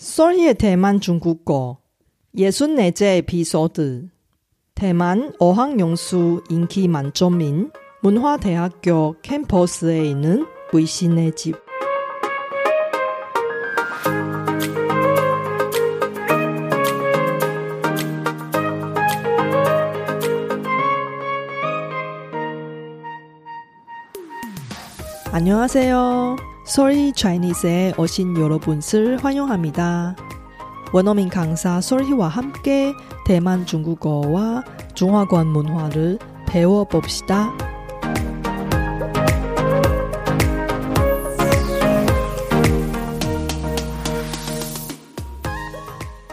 [0.00, 1.76] 소리의 대만 중국어
[2.34, 4.08] 64째 에피소드
[4.74, 11.56] 대만 어학연수 인기 만점인 문화대학교 캠퍼스에 있는 위신의 집
[25.30, 26.49] 안녕하세요.
[26.70, 30.14] 소리 차이니스에 오신 여러분을 환영합니다.
[30.92, 32.94] 원어민 강사 소리와 함께
[33.26, 34.62] 대만 중국어와
[34.94, 37.52] 중화권 문화를 배워봅시다.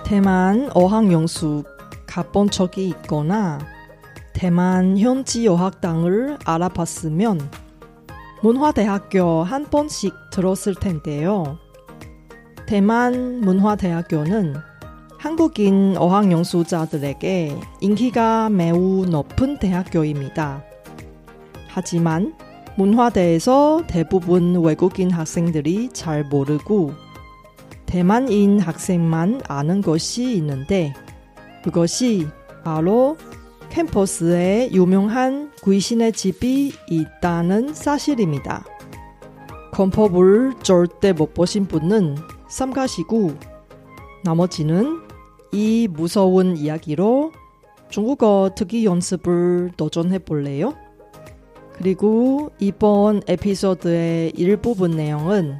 [0.05, 1.63] 대만 어학연수
[2.05, 3.57] 가본 적이 있거나
[4.33, 7.66] 대만 현지 어학당을 알아봤으면
[8.41, 11.57] 문화대학교 한 번씩 들었을 텐데요.
[12.67, 14.55] 대만 문화대학교는
[15.17, 20.63] 한국인 어학연수자들에게 인기가 매우 높은 대학교입니다.
[21.67, 22.35] 하지만
[22.77, 26.93] 문화대에서 대부분 외국인 학생들이 잘 모르고
[27.87, 30.93] 대만인 학생만 아는 것이 있는데
[31.63, 32.27] 그것이
[32.63, 33.17] 바로
[33.77, 38.65] 캠퍼스에 유명한 귀신의 집이 있다는 사실입니다.
[39.71, 42.15] 건법을 절대 못 보신 분은
[42.49, 43.35] 삼가시고
[44.23, 45.01] 나머지는
[45.51, 47.33] 이 무서운 이야기로
[47.91, 50.73] 중국어 특기 연습을 도전해 볼래요?
[51.73, 55.59] 그리고 이번 에피소드의 일부분 내용은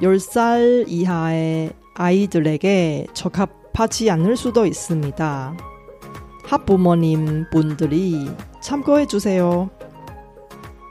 [0.00, 5.73] 10살 이하의 아이들에게 적합하지 않을 수도 있습니다.
[6.43, 8.29] 학부모님 분들이
[8.61, 9.69] 참고해 주세요.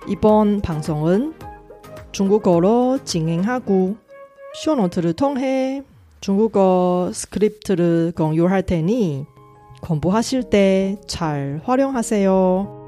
[0.06, 1.34] 이번 방송은
[2.12, 3.96] 중국어로 진행하고
[4.62, 5.82] 쇼노트를 통해
[6.20, 9.26] 중국어 스크립트를 공유할 테니
[9.82, 12.78] 공부하실 때 잘 활용하세요.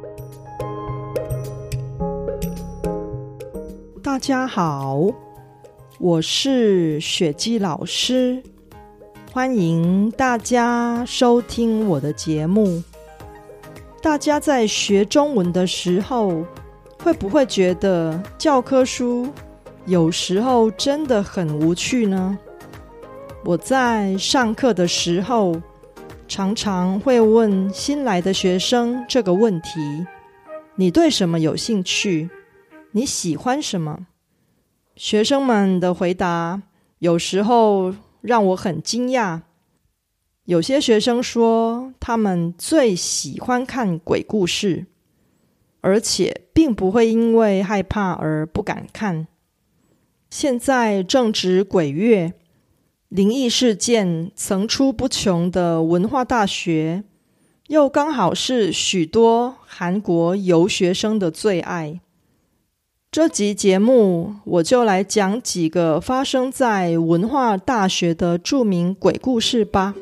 [4.03, 4.99] 大家好，
[6.00, 8.43] 我是雪姬老师。
[9.35, 12.81] 欢迎大家收听我的节目。
[14.01, 16.46] 大家在学中文的时候，
[17.00, 19.28] 会不会觉得教科书
[19.88, 22.38] 有时候真的很无趣呢？
[23.44, 25.62] 我在上课的时候，
[26.29, 30.06] 常常会问新来的学生这个问题：
[30.75, 32.29] 你对什么有兴趣？
[32.91, 34.07] 你喜欢什么？
[34.95, 36.62] 学生们的回答
[37.00, 37.94] 有时候
[38.25, 39.41] 让我很惊讶。
[40.46, 44.86] 有些学生说他们最喜欢看鬼故事，
[45.81, 49.28] 而且并不会因为害怕而不敢看。
[50.30, 52.34] 现在正值鬼月，
[53.09, 57.03] 灵异事件层出不穷的文化大学，
[57.68, 62.02] 又刚好是许多韩国游学生的最爱。
[63.16, 69.96] 这集节目，我就来讲几个发生在文化大学的著名鬼故事吧。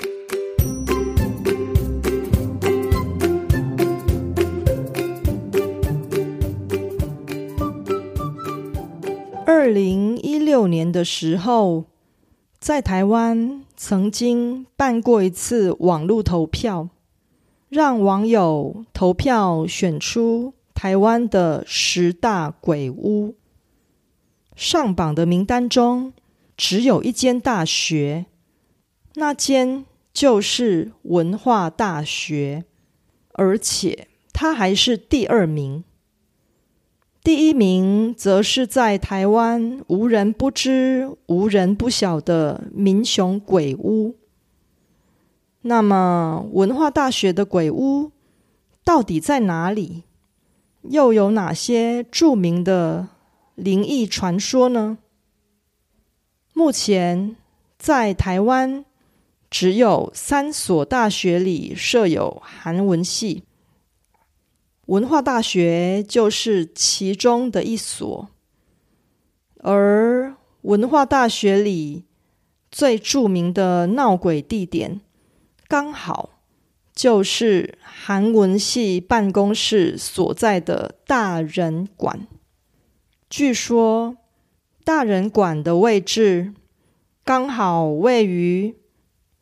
[9.46, 11.84] 二零一六年的时候，
[12.59, 16.90] 在台湾曾经办过一次网络投票，
[17.69, 20.53] 让网友投票选出。
[20.73, 23.35] 台湾的十大鬼屋
[24.56, 26.13] 上榜的名单中，
[26.56, 28.25] 只有一间大学，
[29.16, 32.66] 那间就是文化大学，
[33.34, 35.84] 而且它还是第二名。
[37.23, 44.17] 第一名则是在台湾无人不知、无人不晓的民雄鬼屋。
[45.61, 48.11] 那么，文化大学的鬼屋
[48.84, 50.03] 到底在哪里？
[50.83, 53.07] 又有哪些著名的
[53.55, 54.97] 灵异传说呢？
[56.53, 57.35] 目前
[57.77, 58.85] 在台湾
[59.49, 63.43] 只有三所大学里设有韩文系，
[64.85, 68.29] 文化大学就是其中的一所。
[69.59, 72.03] 而文化大学里
[72.69, 74.99] 最著名的闹鬼地点，
[75.67, 76.33] 刚好。
[76.95, 82.28] 就是韩文系办公室所在的大人馆。
[83.29, 84.17] 据说，
[84.84, 86.53] 大人馆的位置
[87.23, 88.75] 刚好位于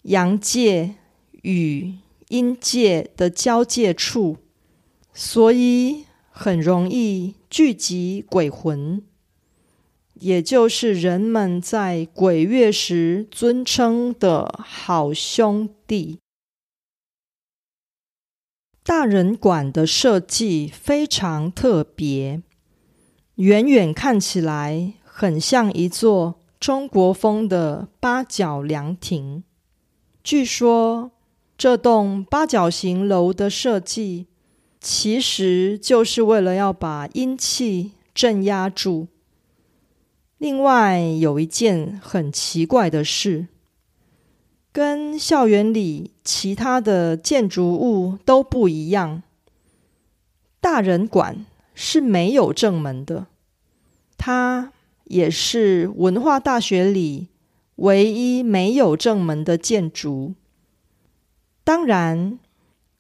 [0.04, 0.96] 阳界
[1.42, 1.96] 与
[2.30, 4.38] 阴界的交界处，
[5.14, 9.04] 所以很容易聚集鬼魂。
[10.14, 16.20] 也就是人们在鬼月时尊称的好兄弟。
[18.84, 22.42] 大人馆的设计非常特别，
[23.36, 29.44] 远远看起来很像一座中国风的八角凉亭。
[30.24, 31.12] 据说，
[31.56, 34.26] 这栋八角形楼的设计，
[34.80, 39.08] 其实就是为了要把阴气镇压住。
[40.40, 43.48] 另外，有一件很奇怪的事。
[44.74, 49.24] 跟校园里其他的建筑物都不一样，
[50.60, 53.28] 大人馆是没有正门的，
[54.18, 54.72] 它
[55.06, 57.28] 也是文化大学里
[57.76, 60.34] 唯一没有正门的建筑。
[61.64, 62.38] 当然，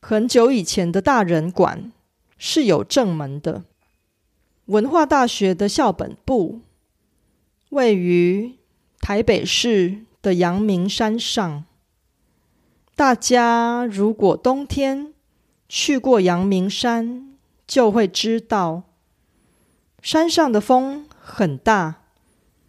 [0.01, 1.91] 很久以前的大人馆
[2.38, 3.63] 是有正门的。
[4.65, 6.62] 文化大学的校本部
[7.69, 8.56] 位于
[9.00, 10.06] 台北市。
[10.21, 11.65] 的阳明山上，
[12.96, 15.14] 大家如果冬天
[15.68, 18.84] 去过阳明山，就会知道
[20.02, 22.02] 山上的风很大，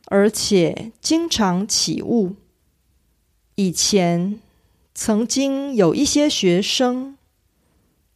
[0.06, 2.36] 而且经常起雾。
[3.56, 4.40] 以前
[4.94, 7.16] 曾经有一些学生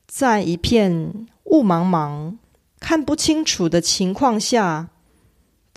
[0.06, 2.36] 在一片雾茫茫、
[2.80, 4.88] 看不清楚的情况下。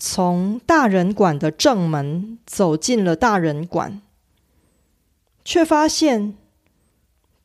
[0.02, 4.00] 从大人馆的正门走进了大人馆，
[5.50, 6.34] 却发现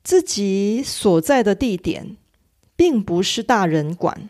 [0.03, 2.17] 自己所在的地点
[2.75, 4.29] 并不是大人馆，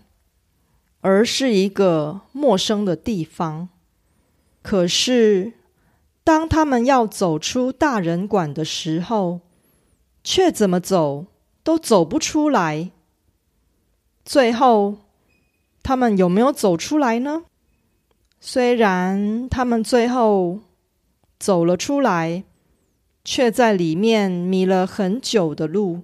[1.01, 3.67] 而是一个陌生的地方。
[4.61, 5.51] 可是，
[6.23, 9.41] 当他们要走出大人馆的时候，
[10.23, 11.25] 却怎么走
[11.61, 12.91] 都走不出来。
[14.23, 14.99] 最后，
[15.83, 17.43] 他们有没有走出来呢？
[18.39, 20.61] 虽然他们最后
[21.37, 22.45] 走了出来，
[23.25, 26.03] 却在里面迷了很久的路，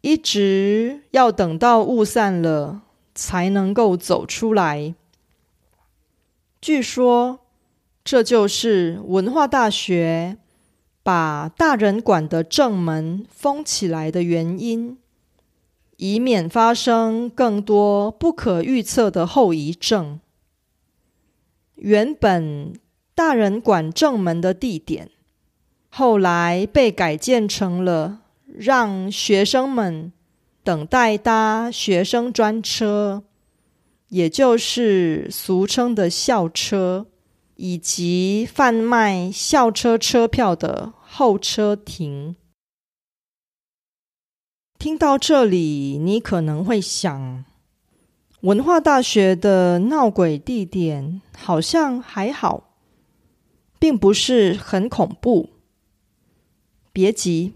[0.00, 2.80] 一直要等到雾散了
[3.14, 4.94] 才能够走出来。
[6.60, 7.40] 据说
[8.02, 10.38] 这就是文化大学
[11.02, 14.96] 把大人馆的正门封起来的原因，
[15.98, 20.18] 以免发生更多不可预测的后遗症。
[21.74, 22.72] 原本
[23.14, 25.10] 大人馆正门的地点，
[25.88, 30.12] 后来被改建成了让学生们
[30.62, 33.24] 等待搭学生专车，
[34.08, 37.06] 也就是俗称的校车，
[37.56, 42.36] 以及贩卖校车车票的候车亭。
[44.78, 47.44] 听到这里，你可能会想。
[48.42, 52.76] 文化大学的闹鬼地点好像还好，
[53.80, 55.50] 并不是很恐怖。
[56.98, 57.52] 别急，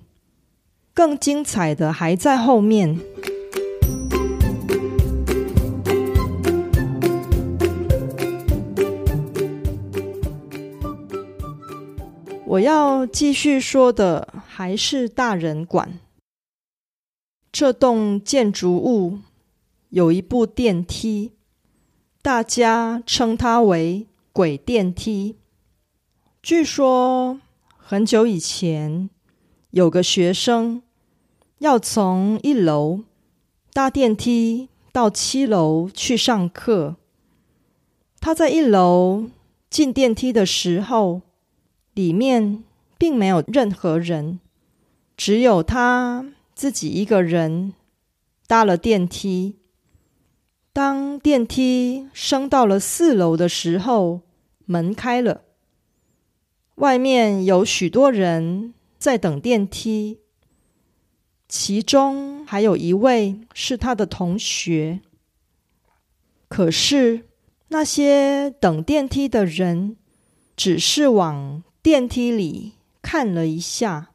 [0.94, 2.96] 更精彩的还在后面。
[12.46, 15.98] 我要继续说的还是大人馆
[17.50, 19.18] 这栋建筑物。
[19.88, 21.32] 有一部电梯，
[22.22, 25.34] 大家称它为“鬼电梯”。
[26.40, 27.40] 据说
[27.76, 29.10] 很久以前，
[29.72, 30.82] 有个学生
[31.58, 33.00] 要从一楼
[33.72, 36.96] 搭电梯到七楼去上课。
[38.20, 39.30] 他在一楼
[39.70, 41.22] 进电梯的时候，
[41.94, 42.62] 里面
[42.98, 44.40] 并没有任何人，
[45.16, 47.72] 只有他自己一个人
[48.46, 49.56] 搭了电梯。
[50.74, 54.20] 当电梯升到了四楼的时候，
[54.66, 55.40] 门开了，
[56.74, 60.20] 外面有许多人在等电梯，
[61.48, 65.00] 其中还有一位是他的同学。
[66.46, 67.26] 可是
[67.70, 69.96] 那些等电梯的人
[70.54, 74.12] 只是往电梯里看了一下，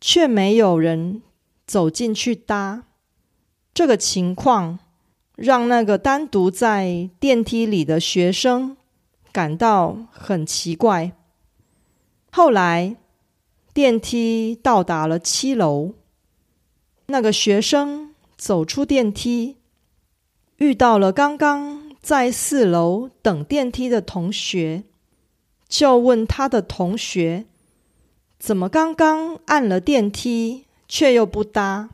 [0.00, 1.22] 却没有人
[1.64, 2.86] 走进去搭。
[3.72, 4.80] 这个情况
[5.36, 8.76] 让那个单独在电梯里的学生
[9.30, 11.12] 感到很奇怪。
[12.32, 12.96] 后来
[13.74, 15.94] 电梯到达了七楼，
[17.06, 19.56] 那个学生走出电梯，
[20.56, 24.84] 遇到了刚刚在四楼等电梯的同学，
[25.66, 27.46] 就问他的同学
[28.38, 31.90] ：“怎么刚刚按了电梯，却又不搭？”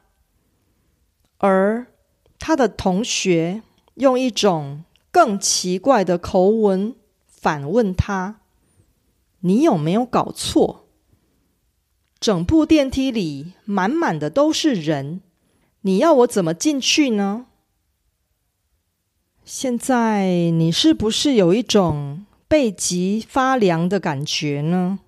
[1.39, 1.87] 而
[2.41, 3.63] 他的同学
[3.95, 4.83] 用一种
[5.13, 6.97] 更奇怪的口吻
[7.29, 8.41] 反问他
[9.43, 10.88] ：“你有没有搞错？
[12.21, 15.21] 整部电梯里满满的都是人，
[15.83, 17.47] 你要我怎么进去呢？”
[19.45, 24.99] 现在你是不是有一种背脊发凉的感觉呢？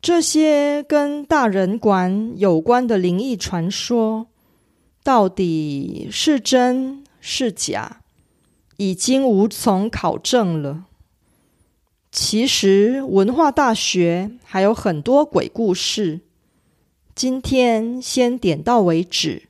[0.00, 4.28] 这些跟大人馆有关的灵异传说，
[5.02, 8.00] 到底是真是假，
[8.78, 10.86] 已经无从考证了。
[12.20, 16.18] 其实文化大学还有很多鬼故事，
[17.14, 19.44] 今天先点到为止，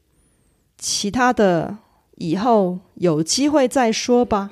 [0.77, 1.79] 其他的。
[2.17, 4.51] 以后有机会再说吧。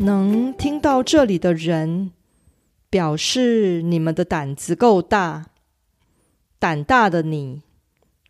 [0.00, 2.12] 能听到这里的人，
[2.90, 5.46] 表示你们的胆子够大。
[6.58, 7.62] 胆大的你，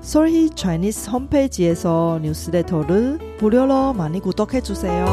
[0.00, 5.04] 솔희 차이니스 홈페이지에서 뉴스레터를 무료로 많이 구독해주세요.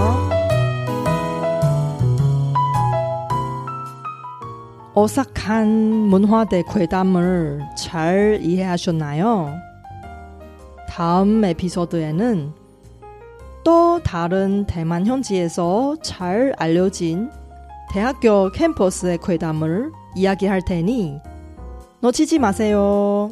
[4.96, 9.53] 오싹한 문화대 괴담을 잘 이해하셨나요?
[10.89, 12.51] 다음 에피소드에는
[13.63, 17.29] 또 다른 대만 현지에서 잘 알려진
[17.91, 21.20] 대학교 캠퍼스의 괴담을 이야기할 테니
[22.00, 23.32] 놓치지 마세요.